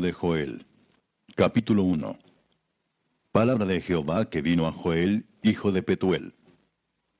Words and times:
De 0.00 0.12
Joel. 0.12 0.66
Capítulo 1.36 1.84
1. 1.84 2.18
Palabra 3.30 3.64
de 3.64 3.80
Jehová 3.80 4.28
que 4.28 4.42
vino 4.42 4.66
a 4.66 4.72
Joel, 4.72 5.26
hijo 5.42 5.72
de 5.72 5.82
Petuel. 5.82 6.34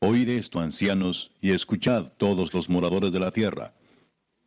Oíd 0.01 0.29
esto, 0.29 0.61
ancianos, 0.61 1.31
y 1.41 1.51
escuchad 1.51 2.13
todos 2.17 2.53
los 2.53 2.69
moradores 2.69 3.13
de 3.13 3.21
la 3.21 3.31
tierra. 3.31 3.75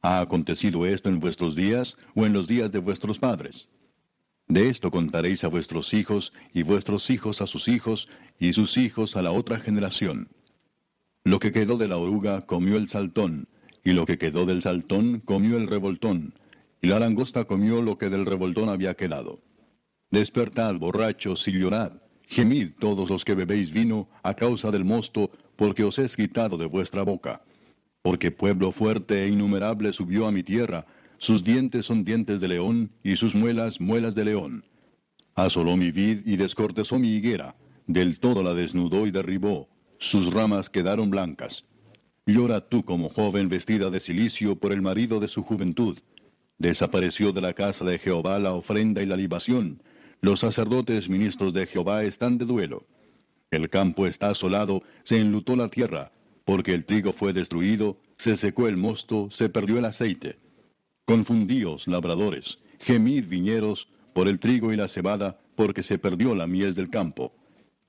¿Ha 0.01 0.19
acontecido 0.19 0.85
esto 0.85 1.09
en 1.09 1.19
vuestros 1.19 1.55
días 1.55 1.95
o 2.15 2.25
en 2.25 2.33
los 2.33 2.47
días 2.47 2.71
de 2.71 2.79
vuestros 2.79 3.17
padres? 3.17 3.69
De 4.47 4.69
esto 4.69 4.91
contaréis 4.91 5.43
a 5.43 5.47
vuestros 5.47 5.93
hijos, 5.93 6.33
y 6.53 6.63
vuestros 6.63 7.09
hijos 7.09 7.41
a 7.41 7.47
sus 7.47 7.67
hijos, 7.67 8.09
y 8.39 8.53
sus 8.53 8.77
hijos 8.77 9.15
a 9.15 9.21
la 9.21 9.31
otra 9.31 9.59
generación. 9.59 10.29
Lo 11.23 11.39
que 11.39 11.51
quedó 11.51 11.77
de 11.77 11.87
la 11.87 11.97
oruga 11.97 12.41
comió 12.41 12.77
el 12.77 12.89
saltón, 12.89 13.47
y 13.83 13.93
lo 13.93 14.05
que 14.05 14.17
quedó 14.17 14.45
del 14.45 14.61
saltón 14.61 15.21
comió 15.21 15.57
el 15.57 15.67
revoltón, 15.67 16.33
y 16.81 16.87
la 16.87 16.99
langosta 16.99 17.45
comió 17.45 17.81
lo 17.81 17.97
que 17.97 18.09
del 18.09 18.25
revoltón 18.25 18.69
había 18.69 18.93
quedado. 18.93 19.41
Despertad, 20.11 20.75
borrachos, 20.75 21.47
y 21.47 21.51
llorad, 21.51 21.93
gemid 22.27 22.71
todos 22.79 23.09
los 23.09 23.25
que 23.25 23.35
bebéis 23.35 23.71
vino 23.71 24.09
a 24.23 24.33
causa 24.33 24.71
del 24.71 24.85
mosto, 24.85 25.31
porque 25.55 25.83
os 25.83 25.99
es 25.99 26.15
quitado 26.15 26.57
de 26.57 26.65
vuestra 26.65 27.03
boca. 27.03 27.41
Porque 28.01 28.31
pueblo 28.31 28.71
fuerte 28.71 29.23
e 29.23 29.27
innumerable 29.27 29.91
subió 29.91 30.27
a 30.27 30.31
mi 30.31 30.43
tierra, 30.43 30.85
sus 31.17 31.43
dientes 31.43 31.87
son 31.87 32.03
dientes 32.03 32.39
de 32.39 32.47
león, 32.47 32.91
y 33.03 33.15
sus 33.15 33.33
muelas 33.35 33.81
muelas 33.81 34.15
de 34.15 34.25
león. 34.25 34.65
Asoló 35.35 35.75
mi 35.75 35.91
vid 35.91 36.25
y 36.25 36.37
descortezó 36.37 36.99
mi 36.99 37.09
higuera, 37.09 37.55
del 37.85 38.19
todo 38.19 38.43
la 38.43 38.53
desnudó 38.53 39.07
y 39.07 39.11
derribó, 39.11 39.69
sus 39.99 40.31
ramas 40.31 40.69
quedaron 40.69 41.09
blancas. 41.09 41.65
Llora 42.25 42.61
tú 42.61 42.83
como 42.83 43.09
joven 43.09 43.47
vestida 43.49 43.89
de 43.89 43.99
silicio 43.99 44.57
por 44.57 44.73
el 44.73 44.81
marido 44.81 45.19
de 45.19 45.27
su 45.27 45.43
juventud. 45.43 45.97
Desapareció 46.57 47.31
de 47.31 47.41
la 47.41 47.53
casa 47.53 47.85
de 47.85 47.99
Jehová 47.99 48.39
la 48.39 48.53
ofrenda 48.53 49.03
y 49.03 49.05
la 49.05 49.15
libación. 49.15 49.81
Los 50.21 50.39
sacerdotes 50.39 51.09
ministros 51.09 51.53
de 51.53 51.67
Jehová 51.67 52.03
están 52.03 52.37
de 52.37 52.45
duelo. 52.45 52.85
El 53.51 53.69
campo 53.69 54.07
está 54.07 54.29
asolado, 54.29 54.81
se 55.03 55.19
enlutó 55.19 55.55
la 55.55 55.69
tierra, 55.69 56.11
porque 56.45 56.73
el 56.73 56.85
trigo 56.85 57.13
fue 57.13 57.33
destruido, 57.33 57.97
se 58.17 58.35
secó 58.35 58.67
el 58.67 58.77
mosto, 58.77 59.29
se 59.31 59.49
perdió 59.49 59.77
el 59.77 59.85
aceite. 59.85 60.39
Confundíos, 61.05 61.87
labradores, 61.87 62.59
gemid 62.79 63.27
viñeros, 63.27 63.87
por 64.13 64.27
el 64.27 64.39
trigo 64.39 64.73
y 64.73 64.75
la 64.75 64.87
cebada, 64.87 65.39
porque 65.55 65.83
se 65.83 65.99
perdió 65.99 66.33
la 66.33 66.47
mies 66.47 66.75
del 66.75 66.89
campo. 66.89 67.33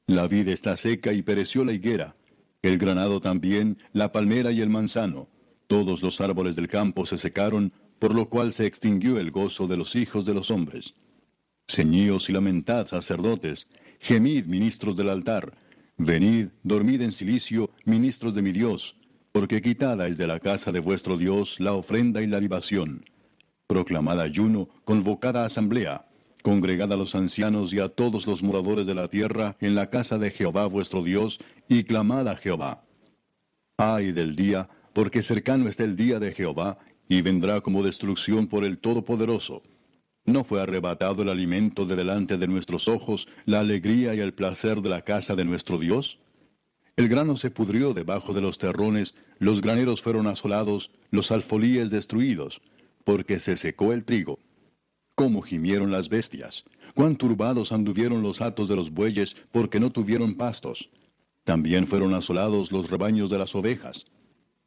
La 0.06 0.28
vid 0.28 0.48
está 0.48 0.76
seca 0.76 1.12
y 1.12 1.22
pereció 1.22 1.64
la 1.64 1.72
higuera, 1.72 2.16
el 2.62 2.78
granado 2.78 3.20
también, 3.20 3.78
la 3.92 4.12
palmera 4.12 4.52
y 4.52 4.60
el 4.60 4.68
manzano. 4.68 5.28
Todos 5.66 6.02
los 6.02 6.20
árboles 6.20 6.54
del 6.54 6.68
campo 6.68 7.06
se 7.06 7.18
secaron, 7.18 7.72
por 7.98 8.14
lo 8.14 8.28
cual 8.28 8.52
se 8.52 8.66
extinguió 8.66 9.18
el 9.18 9.30
gozo 9.30 9.66
de 9.66 9.76
los 9.76 9.96
hijos 9.96 10.24
de 10.24 10.34
los 10.34 10.50
hombres. 10.50 10.94
Ceñíos 11.66 12.28
y 12.28 12.32
lamentad, 12.32 12.86
sacerdotes, 12.86 13.66
gemid, 14.00 14.46
ministros 14.46 14.96
del 14.96 15.08
altar, 15.08 15.52
venid, 15.96 16.48
dormid 16.62 17.02
en 17.02 17.12
silicio, 17.12 17.70
ministros 17.84 18.34
de 18.34 18.42
mi 18.42 18.52
Dios, 18.52 18.96
porque 19.32 19.60
quitada 19.60 20.08
es 20.08 20.16
de 20.16 20.26
la 20.26 20.40
casa 20.40 20.72
de 20.72 20.80
vuestro 20.80 21.16
Dios 21.16 21.60
la 21.60 21.74
ofrenda 21.74 22.22
y 22.22 22.26
la 22.26 22.40
libación. 22.40 23.04
Proclamad 23.66 24.20
ayuno, 24.20 24.68
convocada 24.84 25.44
asamblea, 25.44 26.06
congregad 26.42 26.92
a 26.92 26.96
los 26.96 27.14
ancianos 27.14 27.72
y 27.72 27.80
a 27.80 27.88
todos 27.88 28.26
los 28.26 28.42
moradores 28.42 28.86
de 28.86 28.94
la 28.94 29.08
tierra 29.08 29.56
en 29.60 29.74
la 29.74 29.90
casa 29.90 30.18
de 30.18 30.30
Jehová 30.30 30.66
vuestro 30.66 31.02
Dios, 31.02 31.38
y 31.68 31.84
clamad 31.84 32.28
a 32.28 32.36
Jehová. 32.36 32.84
Ay 33.76 34.12
del 34.12 34.34
día, 34.34 34.68
porque 34.94 35.22
cercano 35.22 35.68
está 35.68 35.84
el 35.84 35.96
día 35.96 36.18
de 36.18 36.32
Jehová, 36.32 36.78
y 37.08 37.22
vendrá 37.22 37.60
como 37.60 37.82
destrucción 37.82 38.46
por 38.46 38.64
el 38.64 38.78
Todopoderoso. 38.78 39.62
¿No 40.24 40.44
fue 40.44 40.60
arrebatado 40.60 41.22
el 41.22 41.30
alimento 41.30 41.86
de 41.86 41.96
delante 41.96 42.36
de 42.36 42.46
nuestros 42.46 42.86
ojos, 42.86 43.26
la 43.46 43.60
alegría 43.60 44.14
y 44.14 44.20
el 44.20 44.34
placer 44.34 44.82
de 44.82 44.90
la 44.90 45.02
casa 45.02 45.34
de 45.34 45.44
nuestro 45.44 45.78
Dios? 45.78 46.18
El 46.96 47.08
grano 47.08 47.36
se 47.36 47.50
pudrió 47.50 47.94
debajo 47.94 48.34
de 48.34 48.40
los 48.40 48.58
terrones, 48.58 49.14
los 49.38 49.62
graneros 49.62 50.02
fueron 50.02 50.26
asolados, 50.26 50.90
los 51.10 51.30
alfolíes 51.30 51.90
destruidos, 51.90 52.60
porque 53.04 53.40
se 53.40 53.56
secó 53.56 53.92
el 53.92 54.04
trigo 54.04 54.38
cómo 55.18 55.42
gimieron 55.42 55.90
las 55.90 56.08
bestias, 56.08 56.64
cuán 56.94 57.16
turbados 57.16 57.72
anduvieron 57.72 58.22
los 58.22 58.40
atos 58.40 58.68
de 58.68 58.76
los 58.76 58.92
bueyes 58.92 59.34
porque 59.50 59.80
no 59.80 59.90
tuvieron 59.90 60.36
pastos. 60.36 60.90
También 61.42 61.88
fueron 61.88 62.14
asolados 62.14 62.70
los 62.70 62.88
rebaños 62.88 63.28
de 63.28 63.38
las 63.38 63.52
ovejas. 63.56 64.06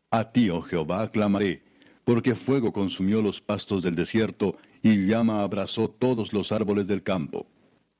A 0.09 0.33
ti, 0.33 0.49
oh 0.49 0.61
Jehová, 0.61 1.09
clamaré, 1.09 1.63
porque 2.03 2.35
fuego 2.35 2.73
consumió 2.73 3.21
los 3.21 3.41
pastos 3.41 3.83
del 3.83 3.95
desierto 3.95 4.57
y 4.81 5.05
llama 5.05 5.43
abrazó 5.43 5.89
todos 5.89 6.33
los 6.33 6.51
árboles 6.51 6.87
del 6.87 7.03
campo. 7.03 7.47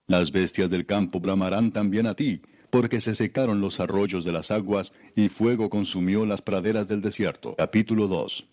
Las 0.07 0.31
bestias 0.31 0.69
del 0.69 0.85
campo 0.85 1.19
bramarán 1.19 1.71
también 1.71 2.07
a 2.07 2.15
ti, 2.15 2.41
porque 2.69 3.01
se 3.01 3.15
secaron 3.15 3.61
los 3.61 3.79
arroyos 3.79 4.23
de 4.25 4.31
las 4.31 4.51
aguas 4.51 4.93
y 5.15 5.29
fuego 5.29 5.69
consumió 5.69 6.25
las 6.25 6.41
praderas 6.41 6.87
del 6.87 7.01
desierto. 7.01 7.55
Capítulo 7.57 8.07
2 8.07 8.45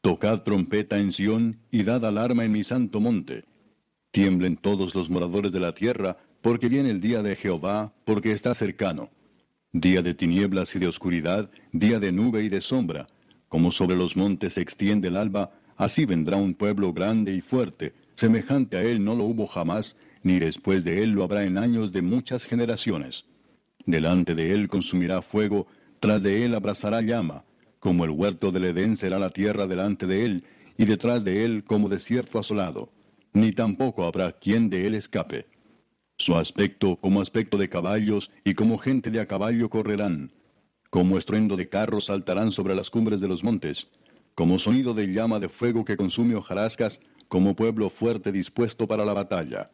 Tocad 0.00 0.42
trompeta 0.42 0.98
en 0.98 1.10
Sión 1.10 1.58
y 1.70 1.82
dad 1.82 2.04
alarma 2.04 2.44
en 2.44 2.52
mi 2.52 2.62
santo 2.62 3.00
monte. 3.00 3.44
Tiemblen 4.12 4.56
todos 4.56 4.94
los 4.94 5.10
moradores 5.10 5.50
de 5.50 5.58
la 5.58 5.74
tierra, 5.74 6.16
porque 6.40 6.68
viene 6.68 6.90
el 6.90 7.00
día 7.00 7.22
de 7.22 7.34
Jehová, 7.34 7.92
porque 8.04 8.30
está 8.30 8.54
cercano. 8.54 9.10
Día 9.72 10.02
de 10.02 10.14
tinieblas 10.14 10.74
y 10.76 10.78
de 10.78 10.86
oscuridad, 10.86 11.50
día 11.72 11.98
de 11.98 12.12
nube 12.12 12.44
y 12.44 12.48
de 12.48 12.60
sombra. 12.60 13.08
Como 13.56 13.72
sobre 13.72 13.96
los 13.96 14.18
montes 14.18 14.52
se 14.52 14.60
extiende 14.60 15.08
el 15.08 15.16
alba, 15.16 15.50
así 15.78 16.04
vendrá 16.04 16.36
un 16.36 16.52
pueblo 16.52 16.92
grande 16.92 17.34
y 17.34 17.40
fuerte. 17.40 17.94
Semejante 18.14 18.76
a 18.76 18.82
él 18.82 19.02
no 19.02 19.14
lo 19.14 19.24
hubo 19.24 19.46
jamás, 19.46 19.96
ni 20.22 20.38
después 20.38 20.84
de 20.84 21.02
él 21.02 21.12
lo 21.12 21.24
habrá 21.24 21.42
en 21.42 21.56
años 21.56 21.90
de 21.90 22.02
muchas 22.02 22.44
generaciones. 22.44 23.24
Delante 23.86 24.34
de 24.34 24.52
él 24.52 24.68
consumirá 24.68 25.22
fuego, 25.22 25.66
tras 26.00 26.22
de 26.22 26.44
él 26.44 26.54
abrazará 26.54 27.00
llama 27.00 27.44
como 27.80 28.04
el 28.04 28.10
huerto 28.10 28.52
del 28.52 28.64
Edén 28.66 28.94
será 28.94 29.18
la 29.18 29.30
tierra 29.30 29.66
delante 29.66 30.06
de 30.06 30.26
él, 30.26 30.44
y 30.76 30.84
detrás 30.84 31.24
de 31.24 31.46
él 31.46 31.64
como 31.64 31.88
desierto 31.88 32.38
asolado, 32.38 32.92
ni 33.32 33.52
tampoco 33.52 34.04
habrá 34.04 34.32
quien 34.32 34.68
de 34.68 34.86
él 34.86 34.94
escape. 34.94 35.46
Su 36.18 36.36
aspecto 36.36 36.96
como 36.96 37.22
aspecto 37.22 37.56
de 37.56 37.70
caballos, 37.70 38.30
y 38.44 38.52
como 38.52 38.76
gente 38.76 39.10
de 39.10 39.20
a 39.20 39.26
caballo 39.26 39.70
correrán. 39.70 40.30
Como 40.90 41.18
estruendo 41.18 41.56
de 41.56 41.68
carros 41.68 42.06
saltarán 42.06 42.52
sobre 42.52 42.74
las 42.74 42.90
cumbres 42.90 43.20
de 43.20 43.28
los 43.28 43.42
montes. 43.42 43.88
Como 44.34 44.58
sonido 44.58 44.94
de 44.94 45.06
llama 45.12 45.40
de 45.40 45.48
fuego 45.48 45.84
que 45.84 45.96
consume 45.96 46.34
hojarascas, 46.34 47.00
como 47.28 47.56
pueblo 47.56 47.90
fuerte 47.90 48.32
dispuesto 48.32 48.86
para 48.86 49.04
la 49.04 49.12
batalla. 49.12 49.70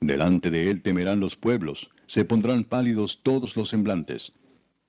Delante 0.00 0.50
de 0.50 0.70
él 0.70 0.82
temerán 0.82 1.20
los 1.20 1.36
pueblos, 1.36 1.90
se 2.06 2.24
pondrán 2.24 2.64
pálidos 2.64 3.20
todos 3.22 3.56
los 3.56 3.68
semblantes. 3.70 4.32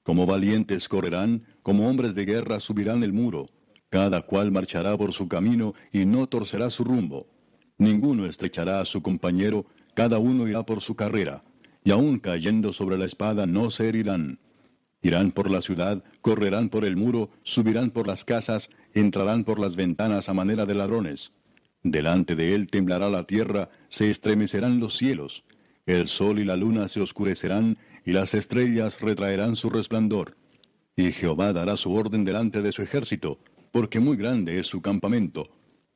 Como 0.03 0.25
valientes 0.25 0.87
correrán, 0.87 1.45
como 1.63 1.89
hombres 1.89 2.13
de 2.13 2.25
guerra 2.25 2.59
subirán 2.59 3.03
el 3.03 3.13
muro. 3.13 3.49
Cada 3.89 4.21
cual 4.21 4.51
marchará 4.51 4.97
por 4.97 5.13
su 5.13 5.27
camino 5.27 5.73
y 5.91 6.05
no 6.05 6.27
torcerá 6.27 6.69
su 6.69 6.83
rumbo. 6.83 7.27
Ninguno 7.77 8.25
estrechará 8.25 8.81
a 8.81 8.85
su 8.85 9.01
compañero, 9.01 9.65
cada 9.93 10.19
uno 10.19 10.47
irá 10.47 10.63
por 10.65 10.81
su 10.81 10.95
carrera. 10.95 11.43
Y 11.83 11.91
aun 11.91 12.19
cayendo 12.19 12.73
sobre 12.73 12.97
la 12.97 13.05
espada 13.05 13.45
no 13.45 13.71
se 13.71 13.87
herirán. 13.87 14.39
Irán 15.05 15.29
por 15.29 15.51
la 15.51 15.61
ciudad, 15.61 16.03
correrán 16.21 16.69
por 16.69 16.83
el 16.83 16.95
muro, 16.95 17.29
subirán 17.43 17.91
por 17.91 18.07
las 18.07 18.25
casas, 18.25 18.71
entrarán 18.95 19.43
por 19.43 19.59
las 19.59 19.75
ventanas 19.75 20.29
a 20.29 20.33
manera 20.33 20.65
de 20.65 20.73
ladrones. 20.73 21.31
Delante 21.83 22.35
de 22.35 22.55
él 22.55 22.65
temblará 22.65 23.07
la 23.11 23.27
tierra, 23.27 23.69
se 23.87 24.09
estremecerán 24.09 24.79
los 24.79 24.97
cielos. 24.97 25.43
El 25.85 26.07
sol 26.07 26.39
y 26.39 26.43
la 26.43 26.55
luna 26.55 26.87
se 26.87 27.01
oscurecerán, 27.01 27.77
y 28.03 28.13
las 28.13 28.33
estrellas 28.33 28.99
retraerán 28.99 29.55
su 29.55 29.69
resplandor. 29.69 30.37
Y 30.95 31.11
Jehová 31.11 31.53
dará 31.53 31.77
su 31.77 31.93
orden 31.93 32.25
delante 32.25 32.63
de 32.63 32.71
su 32.71 32.81
ejército, 32.81 33.37
porque 33.71 33.99
muy 33.99 34.17
grande 34.17 34.57
es 34.57 34.65
su 34.65 34.81
campamento. 34.81 35.51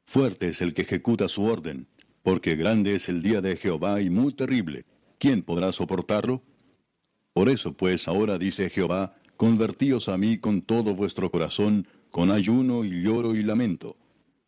Fuerte 0.05 0.49
es 0.49 0.61
el 0.61 0.75
que 0.75 0.83
ejecuta 0.83 1.27
su 1.29 1.45
orden, 1.45 1.87
porque 2.21 2.55
grande 2.55 2.94
es 2.94 3.09
el 3.09 3.23
día 3.23 3.41
de 3.41 3.57
Jehová 3.57 4.03
y 4.03 4.12
muy 4.12 4.35
terrible. 4.35 4.85
¿Quién 5.17 5.41
podrá 5.41 5.71
soportarlo? 5.71 6.44
Por 7.33 7.49
eso 7.49 7.73
pues 7.73 8.07
ahora 8.07 8.37
dice 8.37 8.69
Jehová, 8.69 9.15
convertíos 9.37 10.09
a 10.09 10.17
mí 10.17 10.37
con 10.37 10.61
todo 10.61 10.95
vuestro 10.95 11.31
corazón, 11.31 11.87
con 12.09 12.31
ayuno 12.31 12.83
y 12.83 13.01
lloro 13.01 13.35
y 13.35 13.43
lamento. 13.43 13.97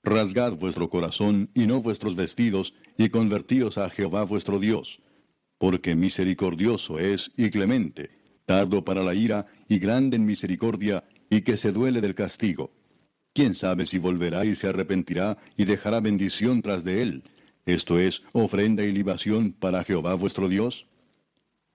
Rasgad 0.04 0.54
vuestro 0.54 0.90
corazón 0.90 1.50
y 1.54 1.68
no 1.68 1.82
vuestros 1.82 2.16
vestidos, 2.16 2.74
y 2.98 3.10
convertíos 3.10 3.78
a 3.78 3.90
Jehová 3.90 4.24
vuestro 4.24 4.60
Dios 4.60 5.00
porque 5.62 5.94
misericordioso 5.94 6.98
es 6.98 7.32
y 7.38 7.52
clemente, 7.52 8.10
tardo 8.48 8.84
para 8.84 9.04
la 9.04 9.14
ira 9.14 9.46
y 9.70 9.78
grande 9.78 10.18
en 10.18 10.26
misericordia, 10.26 11.04
y 11.30 11.42
que 11.42 11.56
se 11.56 11.72
duele 11.72 12.02
del 12.02 12.16
castigo. 12.16 12.72
¿Quién 13.32 13.54
sabe 13.54 13.86
si 13.86 14.00
volverá 14.00 14.44
y 14.44 14.56
se 14.56 14.68
arrepentirá 14.68 15.38
y 15.56 15.66
dejará 15.66 16.00
bendición 16.00 16.64
tras 16.64 16.84
de 16.84 17.04
él? 17.04 17.24
Esto 17.68 18.00
es, 18.00 18.24
ofrenda 18.32 18.84
y 18.84 18.92
libación 18.92 19.52
para 19.54 19.84
Jehová 19.84 20.16
vuestro 20.16 20.50
Dios. 20.50 20.88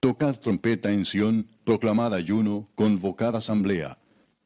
Tocad 0.00 0.36
trompeta 0.36 0.90
en 0.90 1.04
Sión, 1.04 1.48
proclamad 1.64 2.14
ayuno, 2.14 2.68
convocad 2.74 3.36
asamblea. 3.36 3.98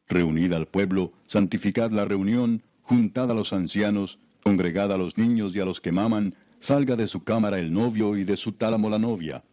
Reunid 0.08 0.52
al 0.52 0.66
pueblo, 0.66 1.12
santificad 1.26 1.90
la 1.90 2.04
reunión, 2.04 2.62
juntad 2.82 3.30
a 3.30 3.34
los 3.34 3.52
ancianos, 3.52 4.18
Congregad 4.42 4.92
a 4.92 4.98
los 4.98 5.18
niños 5.18 5.54
y 5.54 5.60
a 5.60 5.64
los 5.64 5.80
que 5.80 5.92
maman, 5.92 6.34
salga 6.60 6.96
de 6.96 7.06
su 7.06 7.22
cámara 7.24 7.58
el 7.58 7.72
novio 7.72 8.16
y 8.16 8.24
de 8.24 8.36
su 8.36 8.52
tálamo 8.52 8.88
la 8.88 8.98
novia. 8.98 9.44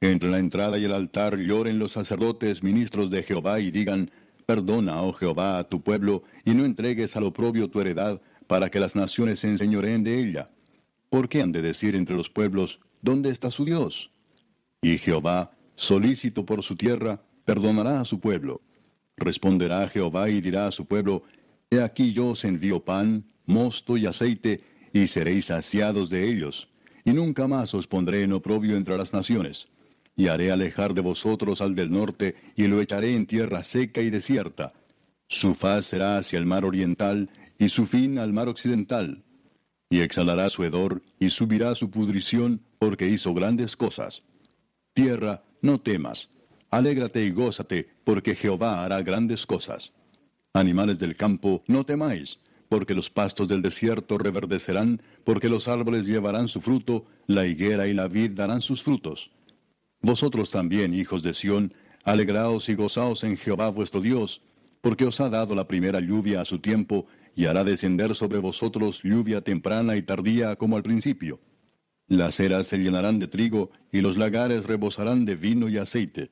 Entre 0.00 0.30
la 0.30 0.38
entrada 0.38 0.78
y 0.78 0.84
el 0.84 0.92
altar 0.92 1.38
lloren 1.38 1.78
los 1.78 1.92
sacerdotes, 1.92 2.62
ministros 2.62 3.10
de 3.10 3.22
Jehová, 3.22 3.60
y 3.60 3.70
digan, 3.70 4.10
Perdona, 4.46 5.02
oh 5.02 5.12
Jehová, 5.12 5.58
a 5.58 5.64
tu 5.64 5.82
pueblo, 5.82 6.24
y 6.44 6.52
no 6.52 6.64
entregues 6.64 7.16
al 7.16 7.24
oprobio 7.24 7.68
tu 7.68 7.80
heredad, 7.80 8.20
para 8.46 8.70
que 8.70 8.80
las 8.80 8.94
naciones 8.94 9.40
se 9.40 9.48
enseñoreen 9.48 10.04
de 10.04 10.18
ella. 10.18 10.50
¿Por 11.08 11.28
qué 11.28 11.40
han 11.40 11.52
de 11.52 11.62
decir 11.62 11.94
entre 11.94 12.16
los 12.16 12.28
pueblos, 12.28 12.80
¿dónde 13.00 13.30
está 13.30 13.50
su 13.50 13.64
Dios? 13.64 14.10
Y 14.84 14.98
Jehová, 14.98 15.50
solícito 15.76 16.44
por 16.44 16.62
su 16.62 16.76
tierra, 16.76 17.20
perdonará 17.44 18.00
a 18.00 18.04
su 18.04 18.20
pueblo. 18.20 18.60
Responderá 19.16 19.88
Jehová 19.88 20.28
y 20.28 20.40
dirá 20.40 20.66
a 20.66 20.72
su 20.72 20.84
pueblo, 20.84 21.22
He 21.70 21.80
aquí 21.80 22.12
yo 22.12 22.28
os 22.28 22.44
envío 22.44 22.84
pan, 22.84 23.24
mosto 23.46 23.96
y 23.96 24.06
aceite, 24.06 24.62
y 24.92 25.06
seréis 25.06 25.46
saciados 25.46 26.10
de 26.10 26.28
ellos, 26.28 26.68
y 27.04 27.12
nunca 27.12 27.48
más 27.48 27.72
os 27.74 27.86
pondré 27.86 28.22
en 28.22 28.32
oprobio 28.34 28.76
entre 28.76 28.96
las 28.96 29.12
naciones 29.12 29.68
y 30.16 30.28
haré 30.28 30.52
alejar 30.52 30.94
de 30.94 31.00
vosotros 31.00 31.60
al 31.60 31.74
del 31.74 31.90
norte, 31.90 32.36
y 32.56 32.66
lo 32.66 32.80
echaré 32.80 33.14
en 33.14 33.26
tierra 33.26 33.64
seca 33.64 34.00
y 34.00 34.10
desierta. 34.10 34.72
Su 35.26 35.54
faz 35.54 35.86
será 35.86 36.18
hacia 36.18 36.38
el 36.38 36.46
mar 36.46 36.64
oriental, 36.64 37.30
y 37.58 37.68
su 37.68 37.86
fin 37.86 38.18
al 38.18 38.32
mar 38.32 38.48
occidental. 38.48 39.24
Y 39.90 40.00
exhalará 40.00 40.50
su 40.50 40.62
hedor, 40.62 41.02
y 41.18 41.30
subirá 41.30 41.74
su 41.74 41.90
pudrición, 41.90 42.60
porque 42.78 43.08
hizo 43.08 43.34
grandes 43.34 43.76
cosas. 43.76 44.22
Tierra, 44.94 45.42
no 45.60 45.80
temas, 45.80 46.30
alégrate 46.70 47.24
y 47.24 47.30
gózate, 47.30 47.88
porque 48.04 48.34
Jehová 48.34 48.84
hará 48.84 49.02
grandes 49.02 49.44
cosas. 49.44 49.92
Animales 50.54 50.98
del 50.98 51.16
campo, 51.16 51.62
no 51.66 51.84
temáis, 51.84 52.38
porque 52.68 52.94
los 52.94 53.10
pastos 53.10 53.48
del 53.48 53.60
desierto 53.60 54.16
reverdecerán, 54.18 55.02
porque 55.24 55.48
los 55.48 55.68
árboles 55.68 56.06
llevarán 56.06 56.48
su 56.48 56.60
fruto, 56.60 57.06
la 57.26 57.46
higuera 57.46 57.86
y 57.86 57.92
la 57.92 58.08
vid 58.08 58.32
darán 58.32 58.62
sus 58.62 58.82
frutos 58.82 59.30
vosotros 60.04 60.50
también, 60.50 60.92
hijos 60.92 61.22
de 61.22 61.32
Sión, 61.32 61.72
alegraos 62.04 62.68
y 62.68 62.74
gozaos 62.74 63.24
en 63.24 63.38
Jehová 63.38 63.70
vuestro 63.70 64.02
Dios, 64.02 64.42
porque 64.82 65.06
os 65.06 65.18
ha 65.18 65.30
dado 65.30 65.54
la 65.54 65.66
primera 65.66 65.98
lluvia 66.00 66.42
a 66.42 66.44
su 66.44 66.58
tiempo, 66.58 67.06
y 67.34 67.46
hará 67.46 67.64
descender 67.64 68.14
sobre 68.14 68.38
vosotros 68.38 69.00
lluvia 69.02 69.40
temprana 69.40 69.96
y 69.96 70.02
tardía 70.02 70.56
como 70.56 70.76
al 70.76 70.82
principio. 70.82 71.40
Las 72.08 72.38
eras 72.38 72.66
se 72.66 72.78
llenarán 72.78 73.18
de 73.18 73.28
trigo, 73.28 73.70
y 73.90 74.00
los 74.00 74.16
lagares 74.16 74.66
rebosarán 74.66 75.24
de 75.24 75.36
vino 75.36 75.68
y 75.68 75.78
aceite. 75.78 76.30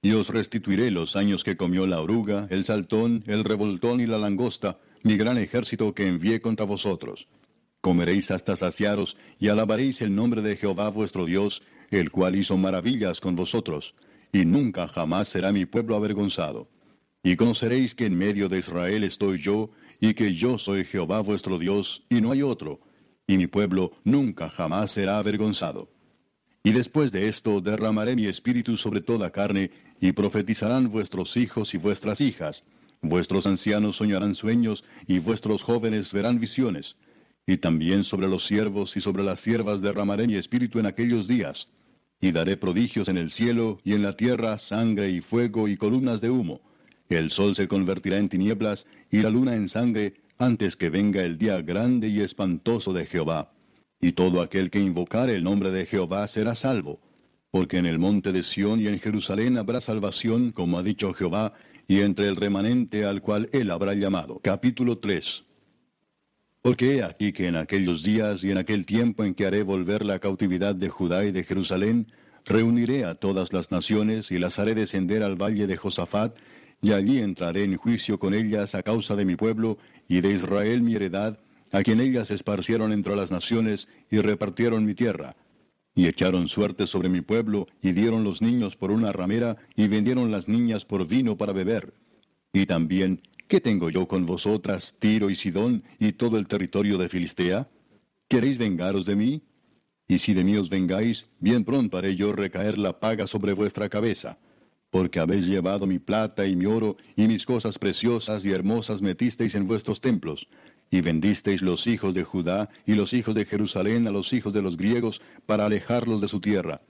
Y 0.00 0.12
os 0.12 0.28
restituiré 0.28 0.90
los 0.90 1.16
años 1.16 1.44
que 1.44 1.56
comió 1.56 1.86
la 1.86 2.00
oruga, 2.00 2.46
el 2.50 2.64
saltón, 2.64 3.22
el 3.26 3.44
revoltón 3.44 4.00
y 4.00 4.06
la 4.06 4.18
langosta, 4.18 4.78
mi 5.02 5.16
gran 5.16 5.36
ejército 5.38 5.94
que 5.94 6.06
envié 6.06 6.40
contra 6.40 6.64
vosotros. 6.64 7.28
Comeréis 7.80 8.30
hasta 8.30 8.56
saciaros, 8.56 9.16
y 9.38 9.48
alabaréis 9.48 10.00
el 10.00 10.14
nombre 10.14 10.40
de 10.40 10.56
Jehová 10.56 10.88
vuestro 10.88 11.26
Dios, 11.26 11.62
el 11.90 12.10
cual 12.10 12.36
hizo 12.36 12.56
maravillas 12.56 13.20
con 13.20 13.36
vosotros, 13.36 13.94
y 14.32 14.44
nunca 14.46 14.88
jamás 14.88 15.28
será 15.28 15.52
mi 15.52 15.66
pueblo 15.66 15.94
avergonzado. 15.94 16.68
Y 17.22 17.36
conoceréis 17.36 17.94
que 17.94 18.06
en 18.06 18.16
medio 18.16 18.48
de 18.48 18.60
Israel 18.60 19.04
estoy 19.04 19.40
yo, 19.40 19.70
y 20.00 20.14
que 20.14 20.34
yo 20.34 20.58
soy 20.58 20.84
Jehová 20.84 21.20
vuestro 21.20 21.58
Dios, 21.58 22.02
y 22.08 22.20
no 22.20 22.32
hay 22.32 22.42
otro, 22.42 22.80
y 23.32 23.38
mi 23.38 23.46
pueblo 23.46 23.92
nunca 24.04 24.50
jamás 24.50 24.90
será 24.90 25.18
avergonzado. 25.18 25.88
Y 26.62 26.72
después 26.72 27.10
de 27.12 27.28
esto 27.28 27.60
derramaré 27.60 28.14
mi 28.14 28.26
espíritu 28.26 28.76
sobre 28.76 29.00
toda 29.00 29.30
carne, 29.30 29.70
y 30.00 30.12
profetizarán 30.12 30.90
vuestros 30.90 31.36
hijos 31.36 31.74
y 31.74 31.78
vuestras 31.78 32.20
hijas, 32.20 32.64
vuestros 33.00 33.46
ancianos 33.46 33.96
soñarán 33.96 34.34
sueños, 34.34 34.84
y 35.06 35.18
vuestros 35.18 35.62
jóvenes 35.62 36.12
verán 36.12 36.40
visiones. 36.40 36.96
Y 37.46 37.56
también 37.56 38.04
sobre 38.04 38.28
los 38.28 38.44
siervos 38.44 38.96
y 38.96 39.00
sobre 39.00 39.22
las 39.22 39.40
siervas 39.40 39.80
derramaré 39.80 40.26
mi 40.26 40.34
espíritu 40.34 40.78
en 40.78 40.86
aquellos 40.86 41.26
días 41.26 41.68
y 42.20 42.30
daré 42.30 42.56
prodigios 42.56 43.08
en 43.08 43.18
el 43.18 43.32
cielo 43.32 43.80
y 43.82 43.94
en 43.94 44.02
la 44.02 44.12
tierra, 44.12 44.56
sangre 44.58 45.10
y 45.10 45.20
fuego 45.20 45.66
y 45.66 45.76
columnas 45.76 46.20
de 46.20 46.30
humo. 46.30 46.60
El 47.08 47.30
sol 47.30 47.56
se 47.56 47.66
convertirá 47.66 48.18
en 48.18 48.28
tinieblas 48.28 48.86
y 49.10 49.22
la 49.22 49.30
luna 49.30 49.56
en 49.56 49.68
sangre 49.68 50.14
antes 50.42 50.76
que 50.76 50.90
venga 50.90 51.22
el 51.22 51.38
día 51.38 51.62
grande 51.62 52.08
y 52.08 52.20
espantoso 52.20 52.92
de 52.92 53.06
Jehová. 53.06 53.52
Y 54.00 54.12
todo 54.12 54.40
aquel 54.40 54.70
que 54.70 54.80
invocare 54.80 55.34
el 55.34 55.44
nombre 55.44 55.70
de 55.70 55.86
Jehová 55.86 56.26
será 56.26 56.54
salvo. 56.56 57.00
Porque 57.50 57.78
en 57.78 57.86
el 57.86 57.98
monte 57.98 58.32
de 58.32 58.42
Sión 58.42 58.80
y 58.80 58.88
en 58.88 58.98
Jerusalén 58.98 59.56
habrá 59.56 59.80
salvación, 59.80 60.50
como 60.50 60.78
ha 60.78 60.82
dicho 60.82 61.14
Jehová, 61.14 61.52
y 61.86 62.00
entre 62.00 62.26
el 62.26 62.36
remanente 62.36 63.04
al 63.04 63.22
cual 63.22 63.48
él 63.52 63.70
habrá 63.70 63.94
llamado. 63.94 64.40
Capítulo 64.42 64.98
3 64.98 65.44
porque 66.62 66.94
he 66.94 67.02
aquí 67.02 67.32
que 67.32 67.48
en 67.48 67.56
aquellos 67.56 68.04
días 68.04 68.44
y 68.44 68.52
en 68.52 68.58
aquel 68.58 68.86
tiempo 68.86 69.24
en 69.24 69.34
que 69.34 69.46
haré 69.46 69.64
volver 69.64 70.04
la 70.04 70.20
cautividad 70.20 70.76
de 70.76 70.88
Judá 70.88 71.24
y 71.24 71.32
de 71.32 71.42
Jerusalén, 71.42 72.06
reuniré 72.44 73.04
a 73.04 73.16
todas 73.16 73.52
las 73.52 73.72
naciones 73.72 74.30
y 74.30 74.38
las 74.38 74.60
haré 74.60 74.76
descender 74.76 75.24
al 75.24 75.34
valle 75.34 75.66
de 75.66 75.76
Josafat, 75.76 76.36
y 76.82 76.92
allí 76.92 77.20
entraré 77.20 77.64
en 77.64 77.76
juicio 77.76 78.18
con 78.18 78.34
ellas 78.34 78.74
a 78.74 78.82
causa 78.82 79.16
de 79.16 79.24
mi 79.24 79.36
pueblo 79.36 79.78
y 80.08 80.20
de 80.20 80.32
Israel 80.32 80.82
mi 80.82 80.96
heredad, 80.96 81.38
a 81.70 81.82
quien 81.82 82.00
ellas 82.00 82.30
esparcieron 82.30 82.92
entre 82.92 83.16
las 83.16 83.30
naciones 83.30 83.88
y 84.10 84.18
repartieron 84.18 84.84
mi 84.84 84.94
tierra. 84.94 85.36
Y 85.94 86.06
echaron 86.06 86.48
suerte 86.48 86.86
sobre 86.86 87.08
mi 87.08 87.20
pueblo, 87.20 87.68
y 87.80 87.92
dieron 87.92 88.24
los 88.24 88.42
niños 88.42 88.76
por 88.76 88.90
una 88.90 89.12
ramera, 89.12 89.56
y 89.76 89.88
vendieron 89.88 90.30
las 90.30 90.48
niñas 90.48 90.84
por 90.84 91.06
vino 91.06 91.36
para 91.36 91.52
beber. 91.52 91.94
Y 92.52 92.66
también 92.66 93.20
¿Qué 93.52 93.60
tengo 93.60 93.90
yo 93.90 94.08
con 94.08 94.24
vosotras, 94.24 94.96
Tiro 94.98 95.28
y 95.28 95.36
Sidón, 95.36 95.84
y 95.98 96.12
todo 96.12 96.38
el 96.38 96.46
territorio 96.46 96.96
de 96.96 97.10
Filistea? 97.10 97.68
¿Queréis 98.26 98.56
vengaros 98.56 99.04
de 99.04 99.14
mí? 99.14 99.42
Y 100.08 100.20
si 100.20 100.32
de 100.32 100.42
mí 100.42 100.56
os 100.56 100.70
vengáis, 100.70 101.26
bien 101.38 101.62
pronto 101.62 101.98
haré 101.98 102.16
yo 102.16 102.32
recaer 102.32 102.78
la 102.78 102.98
paga 102.98 103.26
sobre 103.26 103.52
vuestra 103.52 103.90
cabeza, 103.90 104.38
porque 104.92 105.20
habéis 105.20 105.46
llevado 105.46 105.86
mi 105.86 105.98
plata 105.98 106.46
y 106.46 106.54
mi 106.54 106.66
oro, 106.66 106.98
y 107.16 107.26
mis 107.26 107.46
cosas 107.46 107.78
preciosas 107.78 108.44
y 108.44 108.50
hermosas 108.50 109.00
metisteis 109.00 109.54
en 109.54 109.66
vuestros 109.66 110.02
templos, 110.02 110.48
y 110.90 111.00
vendisteis 111.00 111.62
los 111.62 111.86
hijos 111.86 112.12
de 112.12 112.24
Judá 112.24 112.68
y 112.84 112.92
los 112.92 113.14
hijos 113.14 113.34
de 113.34 113.46
Jerusalén 113.46 114.06
a 114.06 114.10
los 114.10 114.34
hijos 114.34 114.52
de 114.52 114.60
los 114.60 114.76
griegos 114.76 115.22
para 115.46 115.64
alejarlos 115.64 116.20
de 116.20 116.28
su 116.28 116.40
tierra. 116.40 116.82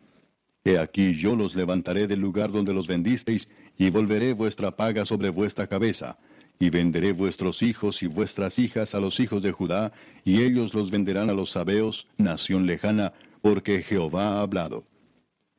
He 0.65 0.79
aquí 0.79 1.15
yo 1.15 1.37
los 1.37 1.55
levantaré 1.55 2.09
del 2.09 2.19
lugar 2.19 2.51
donde 2.51 2.75
los 2.75 2.89
vendisteis, 2.89 3.49
y 3.79 3.89
volveré 3.91 4.33
vuestra 4.33 4.73
paga 4.75 5.07
sobre 5.07 5.29
vuestra 5.29 5.69
cabeza, 5.69 6.19
y 6.59 6.71
venderé 6.71 7.13
vuestros 7.13 7.63
hijos 7.63 8.03
y 8.03 8.09
vuestras 8.09 8.59
hijas 8.59 8.97
a 8.97 9.01
los 9.01 9.21
hijos 9.21 9.45
de 9.45 9.53
Judá, 9.53 9.93
y 10.25 10.43
ellos 10.43 10.75
los 10.75 10.91
venderán 10.91 11.31
a 11.31 11.35
los 11.35 11.51
sabeos, 11.51 12.09
nación 12.17 12.67
lejana, 12.67 13.13
porque 13.43 13.81
Jehová 13.85 14.39
ha 14.39 14.41
hablado. 14.41 14.85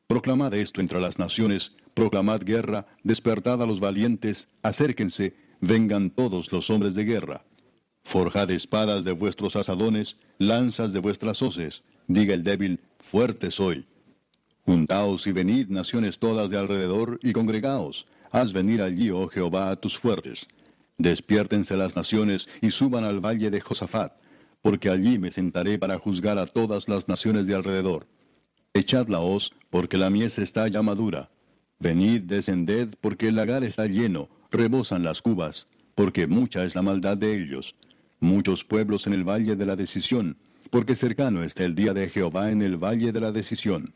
Proclamad 0.06 0.52
esto 0.52 0.82
entre 0.82 1.00
las 1.00 1.18
naciones, 1.18 1.72
proclamad 1.94 2.42
guerra, 2.42 2.86
despertad 3.02 3.62
a 3.62 3.66
los 3.66 3.80
valientes, 3.80 4.48
acérquense, 4.62 5.34
vengan 5.60 6.10
todos 6.10 6.52
los 6.52 6.68
hombres 6.70 6.94
de 6.94 7.04
guerra. 7.04 7.44
Forjad 8.04 8.50
espadas 8.50 9.04
de 9.04 9.12
vuestros 9.12 9.56
asadones, 9.56 10.18
lanzas 10.38 10.92
de 10.92 10.98
vuestras 10.98 11.40
hoces, 11.40 11.82
diga 12.06 12.34
el 12.34 12.42
débil, 12.42 12.80
fuerte 12.98 13.50
soy. 13.50 13.86
Juntaos 14.66 15.26
y 15.26 15.32
venid, 15.32 15.68
naciones 15.68 16.18
todas 16.18 16.50
de 16.50 16.58
alrededor, 16.58 17.18
y 17.22 17.32
congregaos, 17.32 18.06
haz 18.30 18.52
venir 18.52 18.82
allí, 18.82 19.10
oh 19.10 19.28
Jehová, 19.28 19.70
a 19.70 19.76
tus 19.76 19.98
fuertes. 19.98 20.46
Despiértense 20.98 21.76
las 21.76 21.96
naciones 21.96 22.48
y 22.60 22.70
suban 22.70 23.04
al 23.04 23.20
valle 23.20 23.50
de 23.50 23.60
Josafat, 23.60 24.12
porque 24.62 24.90
allí 24.90 25.18
me 25.18 25.32
sentaré 25.32 25.78
para 25.78 25.98
juzgar 25.98 26.38
a 26.38 26.46
todas 26.46 26.88
las 26.88 27.08
naciones 27.08 27.46
de 27.46 27.54
alrededor. 27.54 28.06
Echad 28.72 29.08
la 29.08 29.20
hoz, 29.20 29.52
porque 29.70 29.98
la 29.98 30.10
mies 30.10 30.38
está 30.38 30.68
ya 30.68 30.82
madura. 30.82 31.30
Venid, 31.84 32.22
descended, 32.22 32.94
porque 33.02 33.28
el 33.28 33.36
lagar 33.36 33.62
está 33.62 33.84
lleno, 33.84 34.30
rebosan 34.50 35.04
las 35.04 35.20
cubas, 35.20 35.66
porque 35.94 36.26
mucha 36.26 36.64
es 36.64 36.74
la 36.74 36.80
maldad 36.80 37.18
de 37.18 37.38
ellos. 37.38 37.74
Muchos 38.20 38.64
pueblos 38.64 39.06
en 39.06 39.12
el 39.12 39.22
valle 39.22 39.54
de 39.54 39.66
la 39.66 39.76
decisión, 39.76 40.38
porque 40.70 40.94
cercano 40.94 41.42
está 41.42 41.62
el 41.62 41.74
día 41.74 41.92
de 41.92 42.08
Jehová 42.08 42.50
en 42.50 42.62
el 42.62 42.78
valle 42.78 43.12
de 43.12 43.20
la 43.20 43.32
decisión. 43.32 43.92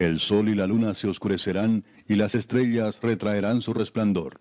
El 0.00 0.18
sol 0.18 0.48
y 0.48 0.56
la 0.56 0.66
luna 0.66 0.94
se 0.94 1.06
oscurecerán, 1.06 1.84
y 2.08 2.16
las 2.16 2.34
estrellas 2.34 2.98
retraerán 3.00 3.62
su 3.62 3.72
resplandor. 3.72 4.40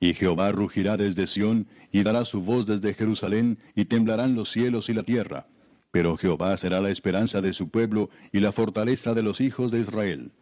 Y 0.00 0.14
Jehová 0.14 0.52
rugirá 0.52 0.96
desde 0.96 1.26
Sión, 1.26 1.66
y 1.92 2.02
dará 2.02 2.24
su 2.24 2.40
voz 2.40 2.64
desde 2.64 2.94
Jerusalén, 2.94 3.58
y 3.74 3.84
temblarán 3.84 4.34
los 4.34 4.50
cielos 4.50 4.88
y 4.88 4.94
la 4.94 5.02
tierra. 5.02 5.48
Pero 5.90 6.16
Jehová 6.16 6.56
será 6.56 6.80
la 6.80 6.88
esperanza 6.88 7.42
de 7.42 7.52
su 7.52 7.68
pueblo, 7.68 8.08
y 8.32 8.40
la 8.40 8.52
fortaleza 8.52 9.12
de 9.12 9.22
los 9.22 9.42
hijos 9.42 9.70
de 9.70 9.80
Israel. 9.80 10.32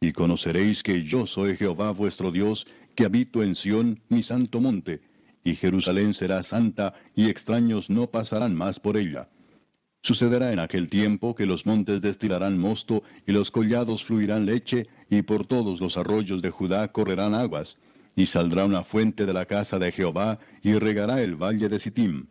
Y 0.00 0.12
conoceréis 0.12 0.82
que 0.82 1.04
yo 1.04 1.26
soy 1.26 1.56
Jehová 1.56 1.90
vuestro 1.92 2.30
Dios, 2.30 2.66
que 2.94 3.04
habito 3.04 3.42
en 3.42 3.54
Sión, 3.54 4.00
mi 4.08 4.22
santo 4.22 4.60
monte, 4.60 5.00
y 5.42 5.56
Jerusalén 5.56 6.14
será 6.14 6.42
santa, 6.42 6.94
y 7.14 7.28
extraños 7.28 7.90
no 7.90 8.10
pasarán 8.10 8.54
más 8.54 8.80
por 8.80 8.96
ella. 8.96 9.28
Sucederá 10.02 10.52
en 10.52 10.58
aquel 10.58 10.88
tiempo 10.88 11.34
que 11.34 11.46
los 11.46 11.64
montes 11.64 12.02
destilarán 12.02 12.58
mosto, 12.58 13.02
y 13.26 13.32
los 13.32 13.50
collados 13.50 14.04
fluirán 14.04 14.44
leche, 14.46 14.86
y 15.08 15.22
por 15.22 15.46
todos 15.46 15.80
los 15.80 15.96
arroyos 15.96 16.42
de 16.42 16.50
Judá 16.50 16.92
correrán 16.92 17.34
aguas, 17.34 17.78
y 18.14 18.26
saldrá 18.26 18.64
una 18.64 18.84
fuente 18.84 19.26
de 19.26 19.32
la 19.32 19.46
casa 19.46 19.78
de 19.78 19.92
Jehová, 19.92 20.38
y 20.62 20.72
regará 20.74 21.22
el 21.22 21.36
valle 21.36 21.68
de 21.68 21.80
Sittim. 21.80 22.26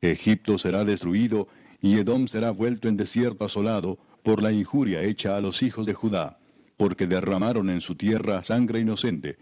Egipto 0.00 0.58
será 0.58 0.84
destruido, 0.84 1.48
y 1.80 1.98
Edom 1.98 2.26
será 2.26 2.50
vuelto 2.50 2.88
en 2.88 2.96
desierto 2.96 3.44
asolado, 3.44 3.98
por 4.22 4.42
la 4.42 4.52
injuria 4.52 5.02
hecha 5.02 5.36
a 5.36 5.40
los 5.40 5.62
hijos 5.62 5.86
de 5.86 5.94
Judá, 5.94 6.38
porque 6.76 7.06
derramaron 7.06 7.70
en 7.70 7.80
su 7.80 7.94
tierra 7.94 8.42
sangre 8.44 8.80
inocente. 8.80 9.38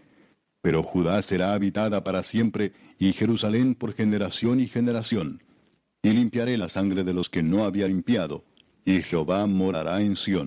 Pero 0.61 0.83
Judá 0.83 1.21
será 1.21 1.53
habitada 1.53 2.03
para 2.03 2.23
siempre, 2.23 2.73
y 2.97 3.13
Jerusalén 3.13 3.75
por 3.75 3.93
generación 3.93 4.59
y 4.59 4.67
generación. 4.67 5.43
Y 6.01 6.11
limpiaré 6.11 6.57
la 6.57 6.69
sangre 6.69 7.03
de 7.03 7.13
los 7.13 7.29
que 7.29 7.43
no 7.43 7.65
había 7.65 7.87
limpiado, 7.87 8.45
y 8.85 9.01
Jehová 9.01 9.45
morará 9.45 10.01
en 10.01 10.15
Sión. 10.15 10.41